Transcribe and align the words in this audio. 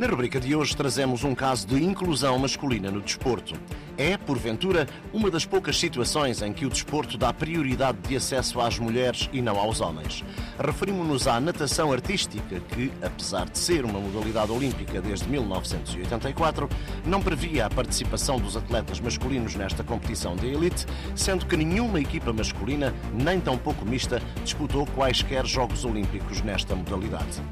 Na 0.00 0.06
rubrica 0.06 0.40
de 0.40 0.56
hoje 0.56 0.74
trazemos 0.74 1.24
um 1.24 1.34
caso 1.34 1.66
de 1.66 1.84
inclusão 1.84 2.38
masculina 2.38 2.90
no 2.90 3.02
desporto. 3.02 3.52
É, 3.98 4.16
porventura, 4.16 4.88
uma 5.12 5.30
das 5.30 5.44
poucas 5.44 5.78
situações 5.78 6.40
em 6.40 6.54
que 6.54 6.64
o 6.64 6.70
desporto 6.70 7.18
dá 7.18 7.34
prioridade 7.34 7.98
de 8.08 8.16
acesso 8.16 8.62
às 8.62 8.78
mulheres 8.78 9.28
e 9.30 9.42
não 9.42 9.58
aos 9.58 9.82
homens. 9.82 10.24
Referimos-nos 10.58 11.26
à 11.26 11.38
natação 11.38 11.92
artística, 11.92 12.60
que, 12.60 12.90
apesar 13.02 13.50
de 13.50 13.58
ser 13.58 13.84
uma 13.84 14.00
modalidade 14.00 14.50
olímpica 14.50 15.02
desde 15.02 15.28
1984, 15.28 16.66
não 17.04 17.20
previa 17.20 17.66
a 17.66 17.70
participação 17.70 18.40
dos 18.40 18.56
atletas 18.56 19.00
masculinos 19.00 19.54
nesta 19.54 19.84
competição 19.84 20.34
de 20.34 20.46
elite, 20.46 20.86
sendo 21.14 21.44
que 21.44 21.58
nenhuma 21.58 22.00
equipa 22.00 22.32
masculina, 22.32 22.94
nem 23.12 23.38
tampouco 23.38 23.84
mista, 23.84 24.22
disputou 24.42 24.86
quaisquer 24.96 25.44
Jogos 25.44 25.84
Olímpicos 25.84 26.40
nesta 26.40 26.74
modalidade. 26.74 27.42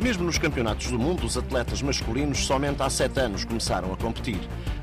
Mesmo 0.00 0.22
nos 0.22 0.38
campeonatos 0.38 0.92
do 0.92 0.98
mundo, 0.98 1.26
os 1.26 1.36
atletas 1.36 1.82
masculinos 1.82 2.46
somente 2.46 2.80
há 2.80 2.88
sete 2.88 3.18
anos 3.18 3.44
começaram 3.44 3.92
a 3.92 3.96
competir. 3.96 4.38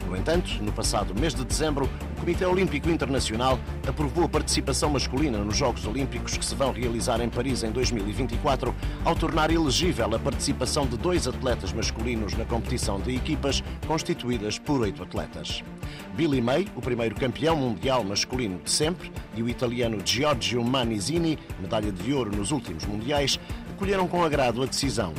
No 0.08 0.16
entanto, 0.16 0.64
no 0.64 0.72
passado 0.72 1.20
mês 1.20 1.34
de 1.34 1.44
dezembro, 1.44 1.90
o 2.16 2.20
Comitê 2.20 2.46
Olímpico 2.46 2.90
Internacional 2.90 3.60
aprovou 3.88 4.26
a 4.26 4.30
participação 4.30 4.90
masculina 4.92 5.40
nos 5.40 5.58
Jogos 5.58 5.86
Olímpicos 5.86 6.38
que 6.38 6.46
se 6.46 6.54
vão 6.54 6.72
realizar 6.72 7.20
em 7.22 7.30
Paris 7.30 7.64
em 7.64 7.72
2024, 7.72 8.74
ao 9.04 9.16
tornar 9.16 9.50
elegível 9.50 10.14
a 10.14 10.20
participação 10.20 10.86
de 10.86 10.96
dois 10.96 11.28
atletas 11.28 11.74
masculinos 11.74 12.36
na 12.36 12.46
competição 12.46 13.00
de 13.00 13.16
equipas 13.16 13.64
constituídas 13.88 14.60
por 14.60 14.82
oito 14.82 15.02
atletas. 15.02 15.64
Billy 16.14 16.42
May, 16.42 16.68
o 16.76 16.82
primeiro 16.82 17.16
campeão 17.16 17.56
mundial 17.56 18.04
masculino 18.04 18.60
de 18.64 18.70
sempre, 18.70 19.12
e 19.36 19.42
o 19.42 19.50
italiano 19.50 20.00
Giorgio 20.06 20.64
Manizini, 20.64 21.40
medalha 21.60 21.92
de 21.92 22.14
ouro 22.14 22.36
nos 22.36 22.52
últimos 22.52 22.86
mundiais, 22.86 23.40
acolheram 23.72 24.08
com 24.08 24.24
agrado 24.24 24.62
a 24.62 24.66
decisão. 24.68 25.14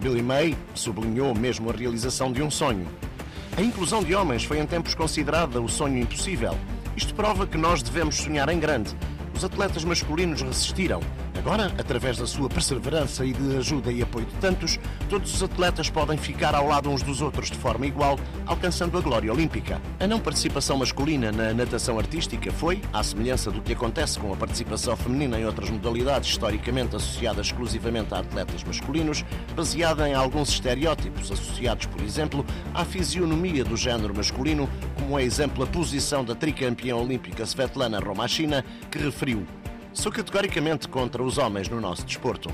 Billy 0.00 0.22
May 0.22 0.56
sublinhou 0.74 1.34
mesmo 1.34 1.70
a 1.70 1.72
realização 1.72 2.32
de 2.32 2.42
um 2.42 2.50
sonho. 2.50 2.86
A 3.56 3.62
inclusão 3.62 4.02
de 4.02 4.16
homens 4.16 4.42
foi 4.42 4.58
em 4.58 4.66
tempos 4.66 4.96
considerada 4.96 5.62
o 5.62 5.68
sonho 5.68 5.98
impossível. 5.98 6.58
Isto 6.96 7.14
prova 7.14 7.46
que 7.46 7.56
nós 7.56 7.84
devemos 7.84 8.16
sonhar 8.16 8.48
em 8.48 8.58
grande. 8.58 8.96
Os 9.32 9.44
atletas 9.44 9.84
masculinos 9.84 10.42
resistiram 10.42 11.00
Agora, 11.44 11.66
através 11.76 12.16
da 12.16 12.26
sua 12.26 12.48
perseverança 12.48 13.22
e 13.22 13.34
de 13.34 13.58
ajuda 13.58 13.92
e 13.92 14.00
apoio 14.00 14.24
de 14.24 14.32
tantos, 14.36 14.80
todos 15.10 15.34
os 15.34 15.42
atletas 15.42 15.90
podem 15.90 16.16
ficar 16.16 16.54
ao 16.54 16.66
lado 16.66 16.88
uns 16.88 17.02
dos 17.02 17.20
outros 17.20 17.50
de 17.50 17.58
forma 17.58 17.86
igual, 17.86 18.18
alcançando 18.46 18.96
a 18.96 19.00
glória 19.02 19.30
olímpica. 19.30 19.78
A 20.00 20.06
não 20.06 20.18
participação 20.18 20.78
masculina 20.78 21.30
na 21.30 21.52
natação 21.52 21.98
artística 21.98 22.50
foi, 22.50 22.80
à 22.94 23.02
semelhança 23.02 23.50
do 23.50 23.60
que 23.60 23.74
acontece 23.74 24.18
com 24.18 24.32
a 24.32 24.36
participação 24.36 24.96
feminina 24.96 25.38
em 25.38 25.44
outras 25.44 25.68
modalidades 25.68 26.30
historicamente 26.30 26.96
associadas 26.96 27.48
exclusivamente 27.48 28.14
a 28.14 28.20
atletas 28.20 28.64
masculinos, 28.64 29.22
baseada 29.54 30.08
em 30.08 30.14
alguns 30.14 30.48
estereótipos 30.48 31.30
associados, 31.30 31.84
por 31.84 32.00
exemplo, 32.00 32.42
à 32.72 32.86
fisionomia 32.86 33.62
do 33.62 33.76
género 33.76 34.16
masculino, 34.16 34.66
como 34.98 35.18
é 35.18 35.22
exemplo 35.22 35.62
a 35.62 35.66
posição 35.66 36.24
da 36.24 36.34
tricampeã 36.34 36.96
olímpica 36.96 37.44
Svetlana 37.44 38.00
Romachina, 38.00 38.64
que 38.90 38.96
referiu 38.96 39.46
sou 39.94 40.10
categoricamente 40.10 40.88
contra 40.88 41.22
os 41.22 41.38
homens 41.38 41.68
no 41.68 41.80
nosso 41.80 42.04
desporto. 42.04 42.50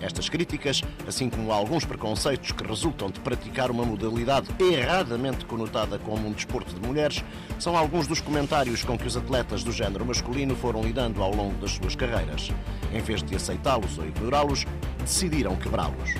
Estas 0.00 0.28
críticas, 0.28 0.80
assim 1.08 1.28
como 1.28 1.52
alguns 1.52 1.84
preconceitos 1.84 2.52
que 2.52 2.64
resultam 2.64 3.10
de 3.10 3.18
praticar 3.18 3.68
uma 3.68 3.84
modalidade 3.84 4.48
erradamente 4.60 5.44
conotada 5.44 5.98
como 5.98 6.28
um 6.28 6.32
desporto 6.32 6.72
de 6.72 6.86
mulheres, 6.86 7.24
são 7.58 7.76
alguns 7.76 8.06
dos 8.06 8.20
comentários 8.20 8.84
com 8.84 8.96
que 8.96 9.08
os 9.08 9.16
atletas 9.16 9.64
do 9.64 9.72
género 9.72 10.06
masculino 10.06 10.54
foram 10.54 10.82
lidando 10.82 11.20
ao 11.20 11.34
longo 11.34 11.60
das 11.60 11.72
suas 11.72 11.96
carreiras. 11.96 12.52
Em 12.92 13.00
vez 13.00 13.24
de 13.24 13.34
aceitá-los 13.34 13.98
ou 13.98 14.06
ignorá-los, 14.06 14.64
decidiram 15.00 15.56
quebrá-los. 15.56 16.14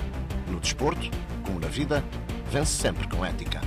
No 0.49 0.59
desporto, 0.59 1.09
como 1.45 1.57
na 1.57 1.67
vida, 1.67 2.03
vence 2.51 2.73
sempre 2.73 3.07
com 3.07 3.25
ética. 3.25 3.61